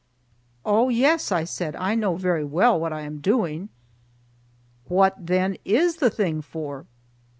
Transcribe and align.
"Oh, 0.65 0.89
yes," 0.89 1.31
I 1.31 1.43
said, 1.43 1.75
"I 1.75 1.93
know 1.93 2.15
very 2.15 2.43
well 2.43 2.79
what 2.79 2.91
I 2.91 3.01
am 3.01 3.19
doing." 3.19 3.69
"What, 4.87 5.13
then, 5.27 5.57
is 5.63 5.97
the 5.97 6.09
thing 6.09 6.41
for?" 6.41 6.87